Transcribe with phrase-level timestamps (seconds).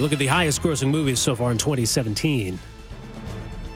[0.00, 2.58] You look at the highest grossing movies so far in 2017.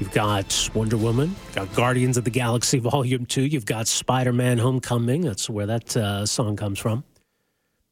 [0.01, 4.33] You've got Wonder Woman, you've got Guardians of the Galaxy Volume 2, you've got Spider
[4.33, 5.21] Man Homecoming.
[5.21, 7.05] That's where that uh, song comes from.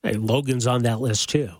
[0.02, 1.50] Hey, Logan's on that list too.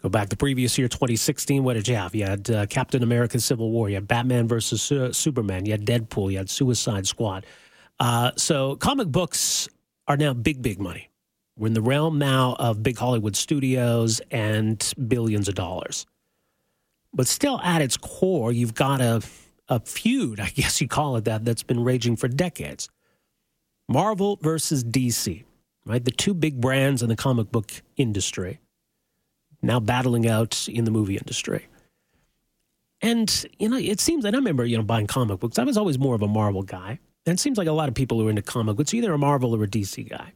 [0.00, 1.62] Go back the previous year, 2016.
[1.62, 2.14] What did you have?
[2.14, 5.84] You had uh, Captain America Civil War, you had Batman versus uh, Superman, you had
[5.84, 7.44] Deadpool, you had Suicide Squad.
[7.98, 9.68] Uh, so comic books
[10.08, 11.09] are now big, big money.
[11.60, 16.06] We're in the realm now of big Hollywood studios and billions of dollars.
[17.12, 19.20] But still, at its core, you've got a,
[19.68, 22.88] a feud, I guess you call it that, that's been raging for decades.
[23.90, 25.44] Marvel versus DC,
[25.84, 26.02] right?
[26.02, 28.58] The two big brands in the comic book industry,
[29.60, 31.66] now battling out in the movie industry.
[33.02, 35.58] And, you know, it seems, and I remember, you know, buying comic books.
[35.58, 37.00] I was always more of a Marvel guy.
[37.26, 39.18] And it seems like a lot of people who are into comic books, either a
[39.18, 40.32] Marvel or a DC guy.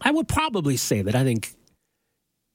[0.00, 1.54] I would probably say that I think,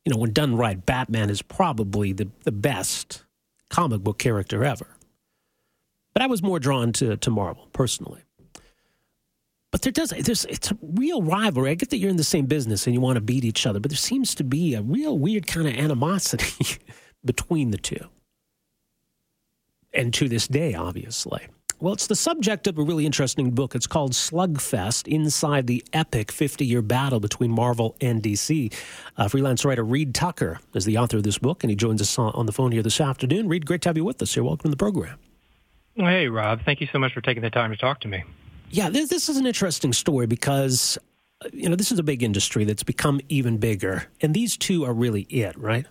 [0.06, 3.24] you know, when done right, Batman is probably the, the best
[3.70, 4.88] comic book character ever.
[6.14, 8.24] But I was more drawn to, to Marvel personally.
[9.72, 11.72] But there does there's it's a real rivalry.
[11.72, 13.80] I get that you're in the same business and you want to beat each other,
[13.80, 16.78] but there seems to be a real weird kind of animosity
[17.26, 18.10] between the two.
[19.94, 21.48] And to this day, obviously.
[21.82, 23.74] Well, it's the subject of a really interesting book.
[23.74, 28.72] It's called Slugfest Inside the Epic 50 Year Battle Between Marvel and DC.
[29.18, 32.20] Uh, freelance writer Reed Tucker is the author of this book, and he joins us
[32.20, 33.48] on the phone here this afternoon.
[33.48, 34.44] Reed, great to have you with us here.
[34.44, 35.18] Welcome to the program.
[35.96, 36.62] Hey, Rob.
[36.64, 38.24] Thank you so much for taking the time to talk to me.
[38.70, 41.00] Yeah, this, this is an interesting story because,
[41.52, 44.94] you know, this is a big industry that's become even bigger, and these two are
[44.94, 45.88] really it, right?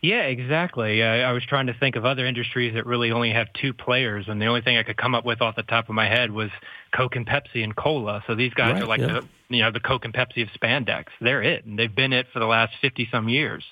[0.00, 1.02] Yeah, exactly.
[1.02, 4.26] Uh, I was trying to think of other industries that really only have two players,
[4.28, 6.30] and the only thing I could come up with off the top of my head
[6.30, 6.50] was
[6.94, 8.22] Coke and Pepsi and cola.
[8.28, 9.06] So these guys Right, are like yeah.
[9.20, 11.06] the you know the Coke and Pepsi of spandex.
[11.20, 13.64] They're it, and they've been it for the last fifty some years.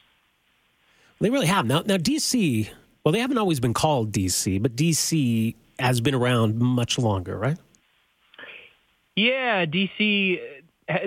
[1.20, 1.64] They really have.
[1.64, 2.68] Now, now DC,
[3.04, 7.56] well, they haven't always been called DC, but DC has been around much longer, right?
[9.14, 10.38] Yeah, DC.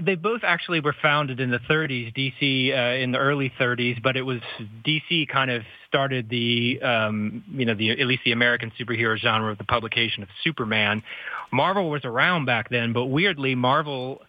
[0.02, 2.14] They both actually were founded in the 30s.
[2.14, 4.40] DC uh, in the early 30s, but it was
[4.86, 9.50] DC kind of started the um, you know the at least the American superhero genre
[9.50, 11.02] with the publication of Superman.
[11.54, 14.22] Marvel was around back then, but weirdly, Marvel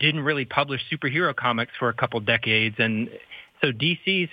[0.00, 3.10] didn't really publish superhero comics for a couple decades, and
[3.60, 4.30] so DC's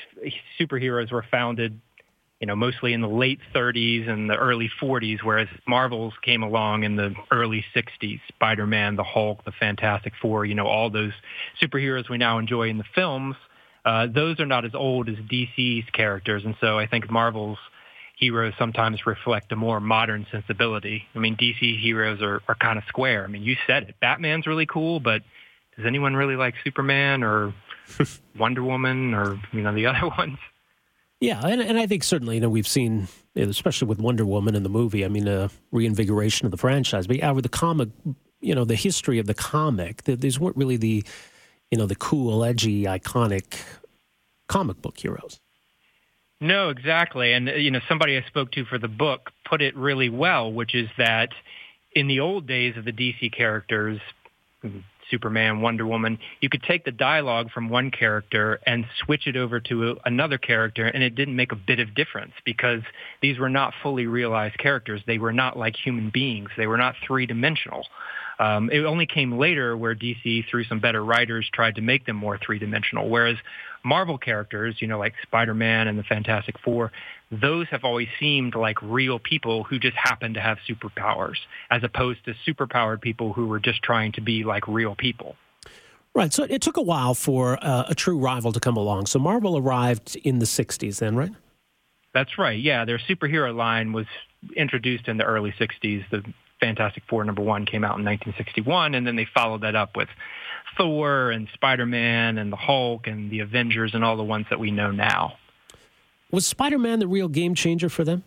[0.59, 1.81] superheroes were founded
[2.39, 6.83] you know, mostly in the late 30s and the early 40s, whereas Marvel's came along
[6.83, 8.19] in the early 60s.
[8.27, 11.13] Spider-Man, the Hulk, the Fantastic Four, you know, all those
[11.61, 13.35] superheroes we now enjoy in the films,
[13.85, 16.43] uh, those are not as old as DC's characters.
[16.43, 17.59] And so I think Marvel's
[18.17, 21.03] heroes sometimes reflect a more modern sensibility.
[21.13, 23.23] I mean, DC heroes are, are kind of square.
[23.23, 23.95] I mean, you said it.
[24.01, 25.21] Batman's really cool, but
[25.77, 27.53] does anyone really like Superman or
[28.37, 30.37] Wonder Woman or, you know, the other ones?
[31.21, 34.63] Yeah, and, and I think certainly, you know, we've seen, especially with Wonder Woman in
[34.63, 37.07] the movie, I mean, a reinvigoration of the franchise.
[37.07, 37.89] But yeah, with the comic,
[38.41, 41.03] you know, the history of the comic, th- these weren't really the,
[41.71, 43.61] you know, the cool, edgy, iconic
[44.47, 45.39] comic book heroes.
[46.41, 47.31] No, exactly.
[47.31, 50.75] And, you know, somebody I spoke to for the book put it really well, which
[50.75, 51.29] is that
[51.93, 53.99] in the old days of the DC characters,
[55.09, 59.59] Superman, Wonder Woman, you could take the dialogue from one character and switch it over
[59.59, 62.81] to another character, and it didn't make a bit of difference because
[63.21, 65.01] these were not fully realized characters.
[65.05, 66.49] They were not like human beings.
[66.57, 67.85] They were not three-dimensional.
[68.39, 72.17] Um, it only came later where DC, through some better writers, tried to make them
[72.17, 73.37] more three-dimensional, whereas
[73.83, 76.91] Marvel characters, you know, like Spider-Man and the Fantastic Four,
[77.31, 81.37] those have always seemed like real people who just happen to have superpowers,
[81.69, 85.35] as opposed to superpowered people who were just trying to be like real people.
[86.13, 86.31] Right.
[86.31, 89.07] So it took a while for uh, a true rival to come along.
[89.07, 91.31] So Marvel arrived in the 60s then, right?
[92.13, 92.57] That's right.
[92.57, 94.05] Yeah, their superhero line was
[94.55, 96.09] introduced in the early 60s.
[96.09, 96.23] The
[96.59, 100.09] Fantastic Four number one came out in 1961, and then they followed that up with
[100.77, 104.71] Thor and Spider-Man and the Hulk and the Avengers and all the ones that we
[104.71, 105.37] know now.
[106.31, 108.23] Was Spider-Man the real game changer for them?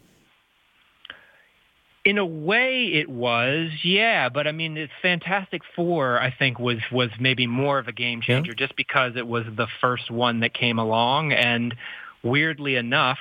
[2.05, 4.29] In a way, it was, yeah.
[4.29, 8.23] But I mean, the Fantastic Four, I think, was was maybe more of a game
[8.23, 8.67] changer yeah.
[8.67, 11.75] just because it was the first one that came along, and
[12.23, 13.19] weirdly enough,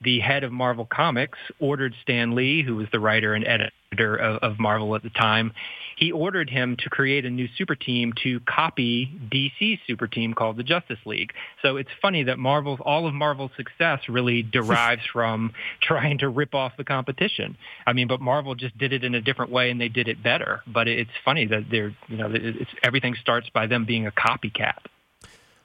[0.00, 4.42] the head of Marvel Comics ordered Stan Lee, who was the writer and editor of,
[4.42, 5.52] of, Marvel at the time,
[5.96, 10.56] he ordered him to create a new super team to copy DC's super team called
[10.56, 11.32] the Justice League.
[11.62, 16.54] So it's funny that Marvel's all of Marvel's success really derives from trying to rip
[16.54, 17.56] off the competition.
[17.86, 20.22] I mean, but Marvel just did it in a different way and they did it
[20.22, 20.62] better.
[20.66, 24.78] But it's funny that they're, you know, it's, everything starts by them being a copycat.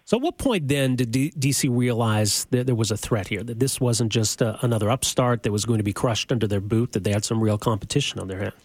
[0.10, 3.44] So, at what point then did D- DC realize that there was a threat here?
[3.44, 6.62] That this wasn't just uh, another upstart that was going to be crushed under their
[6.62, 6.94] boot?
[6.94, 8.56] That they had some real competition on their hands?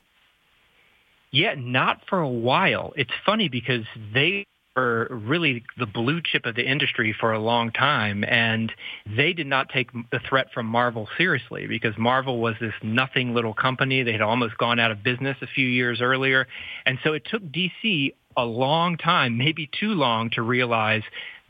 [1.32, 2.94] Yeah, not for a while.
[2.96, 7.72] It's funny because they were really the blue chip of the industry for a long
[7.72, 8.72] time, and
[9.14, 13.52] they did not take the threat from Marvel seriously because Marvel was this nothing little
[13.52, 14.02] company.
[14.02, 16.46] They had almost gone out of business a few years earlier,
[16.86, 21.02] and so it took DC a long time, maybe too long, to realize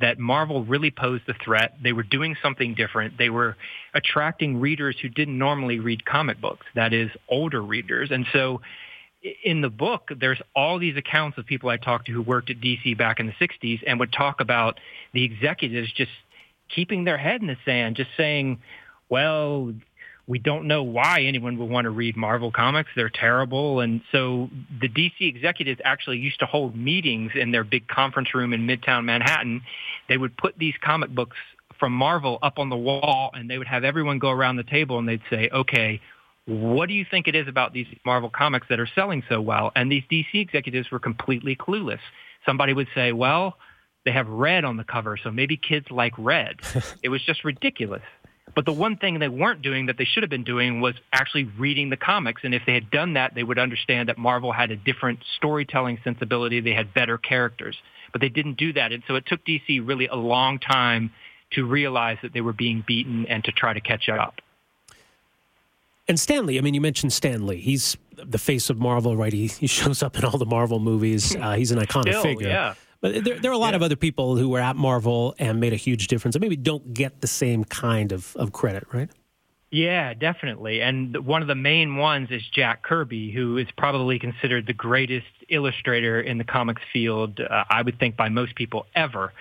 [0.04, 1.78] that Marvel really posed a threat.
[1.82, 3.16] They were doing something different.
[3.16, 3.56] They were
[3.94, 8.10] attracting readers who didn't normally read comic books, that is, older readers.
[8.10, 8.60] And so
[9.42, 12.60] in the book, there's all these accounts of people I talked to who worked at
[12.60, 14.78] DC back in the 60s and would talk about
[15.14, 16.12] the executives just
[16.68, 18.60] keeping their head in the sand, just saying,
[19.08, 19.72] well,
[20.26, 22.90] we don't know why anyone would want to read Marvel comics.
[22.96, 23.80] They're terrible.
[23.80, 24.48] And so
[24.80, 29.04] the DC executives actually used to hold meetings in their big conference room in Midtown
[29.04, 29.62] Manhattan.
[30.08, 31.36] They would put these comic books
[31.78, 34.98] from Marvel up on the wall and they would have everyone go around the table
[34.98, 36.00] and they'd say, okay,
[36.46, 39.72] what do you think it is about these Marvel comics that are selling so well?
[39.76, 42.00] And these DC executives were completely clueless.
[42.46, 43.56] Somebody would say, well,
[44.04, 46.56] they have red on the cover, so maybe kids like red.
[47.02, 48.02] it was just ridiculous.
[48.54, 51.44] But the one thing they weren't doing that they should have been doing was actually
[51.44, 52.42] reading the comics.
[52.44, 55.98] And if they had done that, they would understand that Marvel had a different storytelling
[56.04, 56.60] sensibility.
[56.60, 57.76] They had better characters.
[58.12, 58.92] But they didn't do that.
[58.92, 61.10] And so it took DC really a long time
[61.52, 64.40] to realize that they were being beaten and to try to catch up.
[66.06, 67.60] And Stan Lee, I mean, you mentioned Stan Lee.
[67.60, 69.32] He's the face of Marvel, right?
[69.32, 71.34] He, he shows up in all the Marvel movies.
[71.44, 72.48] Uh, he's an iconic Still, figure.
[72.48, 72.74] Yeah.
[73.00, 73.76] But there, there are a lot yeah.
[73.76, 76.94] of other people who were at Marvel and made a huge difference and maybe don't
[76.94, 79.10] get the same kind of, of credit, right?
[79.70, 80.80] Yeah, definitely.
[80.80, 85.26] And one of the main ones is Jack Kirby, who is probably considered the greatest
[85.48, 89.32] illustrator in the comics field, uh, I would think, by most people ever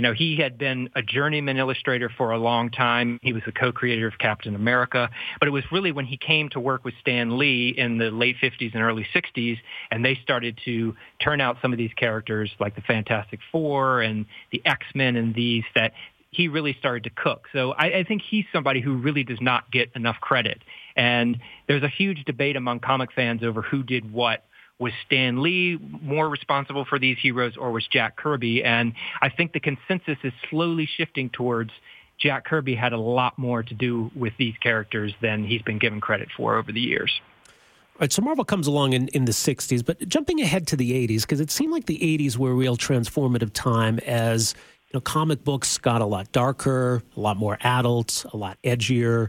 [0.00, 3.20] you know, he had been a journeyman illustrator for a long time.
[3.22, 5.10] He was the co-creator of Captain America.
[5.38, 8.36] But it was really when he came to work with Stan Lee in the late
[8.42, 9.58] 50s and early 60s,
[9.90, 14.24] and they started to turn out some of these characters like the Fantastic Four and
[14.52, 15.92] the X-Men and these that
[16.30, 17.48] he really started to cook.
[17.52, 20.62] So I, I think he's somebody who really does not get enough credit.
[20.96, 21.38] And
[21.68, 24.44] there's a huge debate among comic fans over who did what
[24.80, 28.64] was Stan Lee more responsible for these heroes or was Jack Kirby?
[28.64, 31.70] And I think the consensus is slowly shifting towards
[32.18, 36.00] Jack Kirby had a lot more to do with these characters than he's been given
[36.00, 37.20] credit for over the years.
[37.46, 40.92] All right, so Marvel comes along in, in the 60s, but jumping ahead to the
[41.06, 44.54] 80s, because it seemed like the 80s were a real transformative time as
[44.90, 49.28] you know, comic books got a lot darker, a lot more adult, a lot edgier.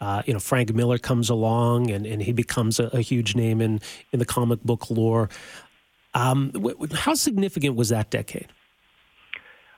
[0.00, 3.60] Uh, you know, Frank Miller comes along and, and he becomes a, a huge name
[3.60, 3.80] in,
[4.12, 5.28] in the comic book lore.
[6.14, 6.52] Um,
[6.92, 8.48] how significant was that decade?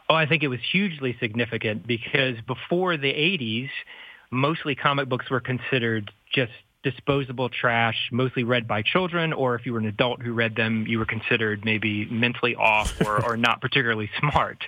[0.09, 3.71] Oh, I think it was hugely significant because before the 80s,
[4.31, 6.53] mostly comic books were considered just
[6.83, 10.85] disposable trash, mostly read by children, or if you were an adult who read them,
[10.87, 14.65] you were considered maybe mentally off or, or not particularly smart.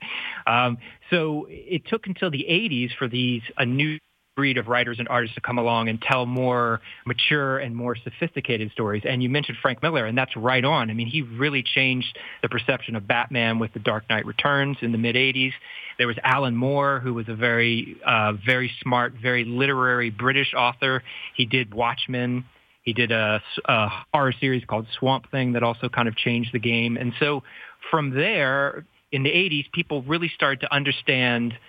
[0.46, 0.78] Um,
[1.10, 3.98] so it took until the 80s for these a new
[4.34, 8.70] breed of writers and artists to come along and tell more mature and more sophisticated
[8.72, 9.02] stories.
[9.04, 10.90] And you mentioned Frank Miller, and that's right on.
[10.90, 14.92] I mean, he really changed the perception of Batman with The Dark Knight Returns in
[14.92, 15.52] the mid-'80s.
[15.98, 21.02] There was Alan Moore, who was a very, uh, very smart, very literary British author.
[21.36, 22.44] He did Watchmen.
[22.82, 26.58] He did a, a horror series called Swamp Thing that also kind of changed the
[26.58, 26.96] game.
[26.96, 27.42] And so
[27.90, 31.54] from there, in the 80s, people really started to understand–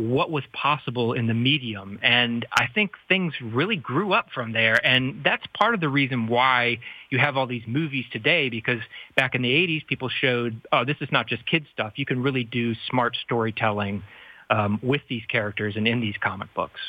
[0.00, 1.98] what was possible in the medium.
[2.02, 4.84] And I think things really grew up from there.
[4.84, 6.78] And that's part of the reason why
[7.10, 8.80] you have all these movies today, because
[9.14, 11.92] back in the 80s, people showed, oh, this is not just kid stuff.
[11.96, 14.02] You can really do smart storytelling
[14.48, 16.80] um, with these characters and in these comic books.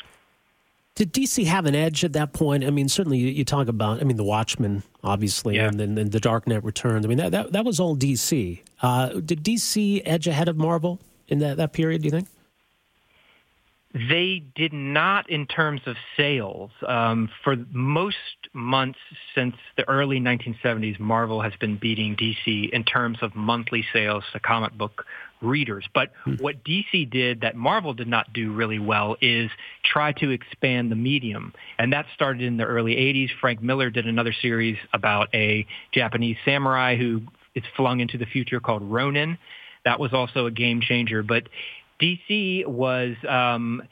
[0.94, 2.64] Did DC have an edge at that point?
[2.64, 5.68] I mean, certainly you, you talk about, I mean, The Watchmen, obviously, yeah.
[5.68, 7.04] and then and The Dark Knight Returns.
[7.04, 8.60] I mean, that, that, that was all DC.
[8.80, 12.28] Uh, did DC edge ahead of Marvel in that, that period, do you think?
[13.94, 16.70] They did not in terms of sales.
[16.86, 18.16] Um, for most
[18.54, 18.98] months
[19.34, 24.40] since the early 1970s, Marvel has been beating DC in terms of monthly sales to
[24.40, 25.04] comic book
[25.42, 25.84] readers.
[25.94, 26.34] But hmm.
[26.40, 29.50] what DC did that Marvel did not do really well is
[29.84, 31.52] try to expand the medium.
[31.78, 33.28] And that started in the early 80s.
[33.40, 37.22] Frank Miller did another series about a Japanese samurai who
[37.54, 39.36] is flung into the future called Ronin.
[39.84, 41.22] That was also a game changer.
[41.22, 41.48] But
[42.02, 43.82] DC was um,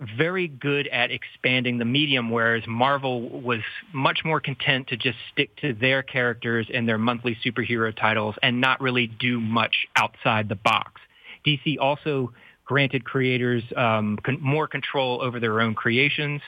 [0.00, 3.60] very good at expanding the medium, whereas Marvel was
[3.92, 8.60] much more content to just stick to their characters and their monthly superhero titles and
[8.60, 11.00] not really do much outside the box.
[11.46, 12.32] DC also
[12.64, 16.40] granted creators um, con- more control over their own creations.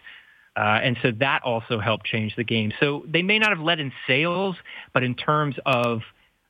[0.56, 2.72] Uh, and so that also helped change the game.
[2.78, 4.56] So they may not have led in sales,
[4.92, 6.02] but in terms of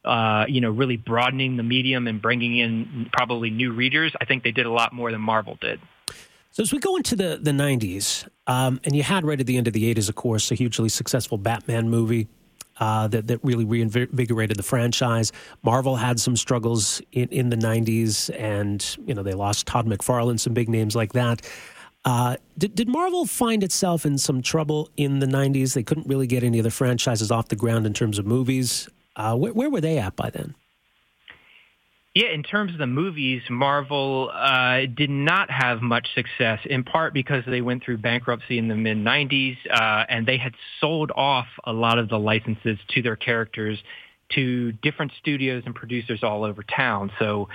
[0.05, 4.13] uh, you know, really broadening the medium and bringing in probably new readers.
[4.21, 5.81] I think they did a lot more than Marvel did.
[6.51, 9.57] So as we go into the the '90s, um, and you had right at the
[9.57, 12.29] end of the '80s, of course, a hugely successful Batman movie.
[12.81, 15.31] Uh, that, that really reinvigorated the franchise.
[15.63, 20.41] Marvel had some struggles in, in the 90s, and you know they lost Todd McFarlane,
[20.41, 21.43] some big names like that.
[22.05, 25.75] Uh, did, did Marvel find itself in some trouble in the 90s?
[25.75, 28.89] They couldn't really get any of the franchises off the ground in terms of movies.
[29.15, 30.55] Uh, where, where, were they at by then?
[32.15, 37.15] Yeah, in terms of the movies, Marvel uh, did not have much success, in part
[37.15, 41.47] because they went through bankruptcy in the mid 90s, uh, and they had sold off
[41.65, 43.79] a lot of the licenses to their characters
[44.35, 47.11] to different studios and producers all over town.
[47.19, 47.49] So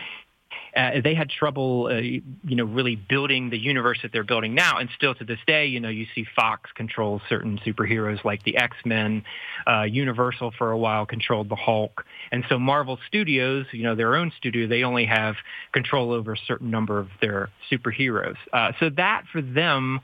[0.78, 4.78] uh, they had trouble, uh, you know, really building the universe that they're building now.
[4.78, 8.58] And still to this day, you know, you see Fox control certain superheroes like the
[8.58, 9.24] X-Men.
[9.66, 12.06] Uh, Universal for a while controlled the Hulk.
[12.32, 15.36] And so Marvel Studios, you know, their own studio, they only have
[15.72, 18.38] control over a certain number of their superheroes.
[18.54, 20.00] Uh, so that for them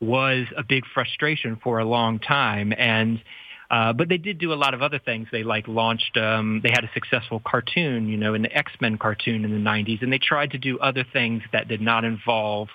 [0.00, 2.72] was a big frustration for a long time.
[2.76, 3.20] And
[3.70, 5.28] uh, but they did do a lot of other things.
[5.30, 9.50] They like launched, um, they had a successful cartoon, you know, an X-Men cartoon in
[9.50, 12.68] the 90s, and they tried to do other things that did not involve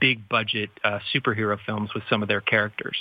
[0.00, 2.96] big budget uh, superhero films with some of their characters.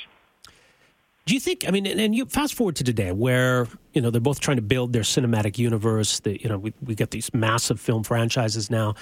[1.25, 1.67] Do you think?
[1.67, 4.61] I mean, and, you fast forward to today, where you know they're both trying to
[4.61, 6.19] build their cinematic universe.
[6.19, 8.93] That you know we we get these massive film franchises now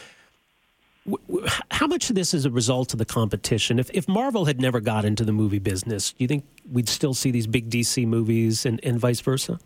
[1.71, 3.77] how much of this is a result of the competition?
[3.77, 7.13] If, if Marvel had never got into the movie business, do you think we'd still
[7.13, 9.59] see these big DC movies and, and vice versa?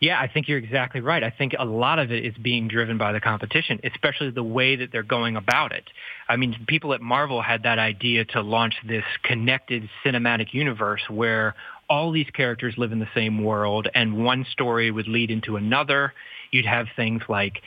[0.00, 1.22] Yeah, I think you're exactly right.
[1.22, 4.76] I think a lot of it is being driven by the competition, especially the way
[4.76, 5.84] that they're going about it.
[6.28, 11.54] I mean, people at Marvel had that idea to launch this connected cinematic universe where
[11.88, 16.12] all these characters live in the same world and one story would lead into another.
[16.50, 17.62] You'd have things like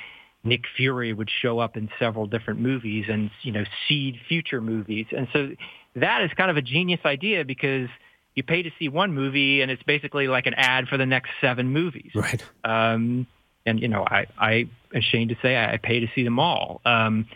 [0.48, 5.06] Nick Fury would show up in several different movies and, you know, seed future movies.
[5.16, 5.52] And so
[5.96, 7.90] that is kind of a genius idea because
[8.36, 11.30] you pay to see one movie and it's basically like an ad for the next
[11.42, 12.12] seven movies.
[12.16, 12.44] Right.
[12.64, 13.28] Um,
[13.66, 16.82] and, you know, I, I ashamed to say I, I pay to see them all.
[16.86, 17.28] Um,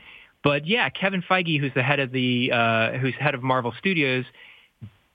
[0.44, 4.26] but yeah, Kevin Feige, who's the head of the, uh, who's head of Marvel Studios,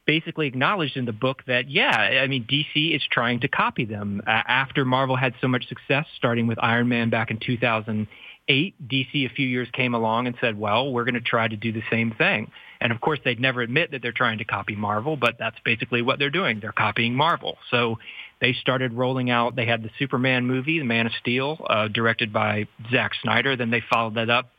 [0.07, 1.91] basically acknowledged in the book that, yeah,
[2.23, 4.23] I mean, DC is trying to copy them.
[4.27, 9.27] Uh, after Marvel had so much success, starting with Iron Man back in 2008, DC
[9.27, 11.83] a few years came along and said, well, we're going to try to do the
[11.91, 12.51] same thing.
[12.81, 16.03] And of course, they'd never admit that they're trying to copy Marvel, but that's basically
[16.03, 16.61] what they're doing.
[16.61, 17.59] They're copying Marvel.
[17.71, 17.99] So
[18.41, 22.33] they started rolling out, they had the Superman movie, The Man of Steel, uh, directed
[22.33, 23.57] by Zack Snyder.
[23.57, 24.51] Then they followed that up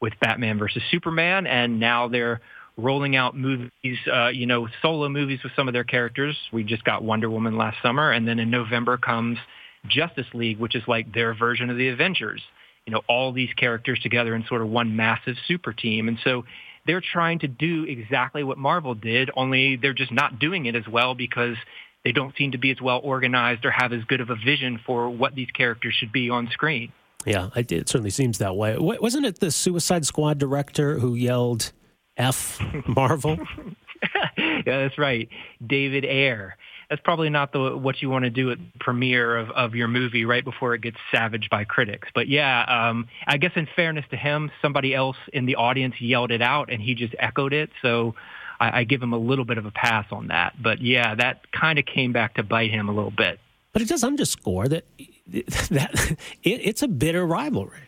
[0.00, 2.40] with Batman versus Superman, and now they're
[2.76, 3.70] rolling out movies,
[4.12, 6.36] uh, you know, solo movies with some of their characters.
[6.52, 9.38] We just got Wonder Woman last summer, and then in November comes
[9.86, 12.42] Justice League, which is like their version of the Avengers.
[12.86, 16.08] You know, all these characters together in sort of one massive super team.
[16.08, 16.44] And so
[16.86, 20.86] they're trying to do exactly what Marvel did, only they're just not doing it as
[20.86, 21.56] well because
[22.04, 24.78] they don't seem to be as well organized or have as good of a vision
[24.84, 26.92] for what these characters should be on screen.
[27.24, 28.76] Yeah, it certainly seems that way.
[28.76, 31.72] Wasn't it the Suicide Squad director who yelled,
[32.16, 33.38] F Marvel.
[34.38, 35.28] yeah, that's right.
[35.64, 36.56] David Ayer.
[36.90, 39.88] that's probably not the what you want to do at the premiere of, of your
[39.88, 42.08] movie right before it gets savaged by critics.
[42.14, 46.30] But yeah, um, I guess in fairness to him, somebody else in the audience yelled
[46.30, 47.70] it out and he just echoed it.
[47.82, 48.14] So
[48.60, 50.54] I, I give him a little bit of a pass on that.
[50.62, 53.40] But yeah, that kind of came back to bite him a little bit.
[53.72, 54.84] But it does underscore that
[55.28, 57.78] that it, it's a bitter rivalry.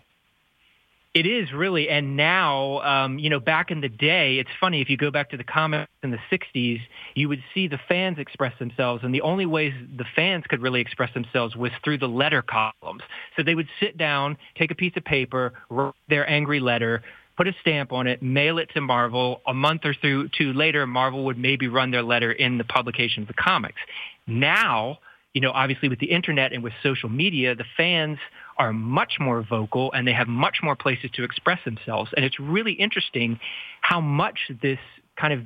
[1.16, 4.90] It is really, and now, um, you know, back in the day, it's funny if
[4.90, 6.78] you go back to the comics in the '60s,
[7.14, 10.82] you would see the fans express themselves, and the only ways the fans could really
[10.82, 13.00] express themselves was through the letter columns.
[13.35, 17.02] So they would sit down, take a piece of paper, write their angry letter,
[17.38, 19.40] put a stamp on it, mail it to Marvel.
[19.46, 23.28] A month or two later, Marvel would maybe run their letter in the publication of
[23.28, 23.80] the comics.
[24.26, 24.99] Now,
[25.37, 28.16] you know, obviously with the internet and with social media, the fans
[28.57, 32.11] are much more vocal and they have much more places to express themselves.
[32.16, 33.38] And it's really interesting
[33.83, 34.78] how much this
[35.21, 35.43] kind of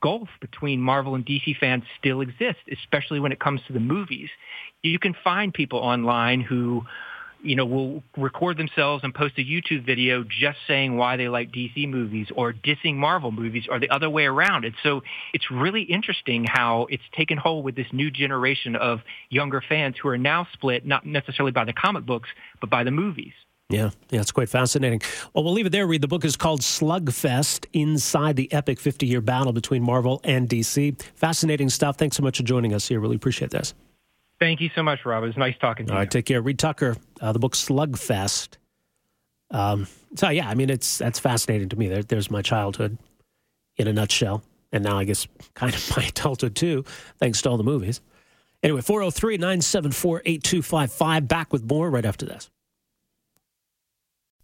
[0.00, 4.30] gulf between Marvel and DC fans still exists, especially when it comes to the movies.
[4.82, 6.84] You can find people online who
[7.42, 11.52] you know, will record themselves and post a YouTube video just saying why they like
[11.52, 14.64] DC movies or dissing Marvel movies or the other way around.
[14.64, 15.02] And so
[15.32, 20.08] it's really interesting how it's taken hold with this new generation of younger fans who
[20.08, 22.28] are now split, not necessarily by the comic books,
[22.60, 23.32] but by the movies.
[23.70, 25.02] Yeah, yeah, it's quite fascinating.
[25.34, 26.00] Well, we'll leave it there, Reed.
[26.00, 31.00] The book is called Slugfest Inside the Epic 50 Year Battle Between Marvel and DC.
[31.14, 31.98] Fascinating stuff.
[31.98, 32.98] Thanks so much for joining us here.
[32.98, 33.74] Really appreciate this.
[34.40, 35.24] Thank you so much, Rob.
[35.24, 35.98] It was nice talking to All you.
[35.98, 36.40] All right, take care.
[36.40, 38.56] Reed Tucker, uh, the book Slugfest.
[39.50, 41.88] Um, so yeah, I mean, it's that's fascinating to me.
[41.88, 42.98] There, there's my childhood
[43.76, 44.42] in a nutshell,
[44.72, 46.84] and now I guess kind of my adulthood too,
[47.18, 48.00] thanks to all the movies.
[48.62, 51.28] Anyway, 403 974 8255.
[51.28, 52.50] Back with more right after this.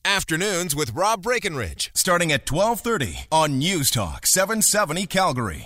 [0.06, 5.62] Afternoons with Rob Breckenridge, starting at 1230 on News Talk 770 Calgary.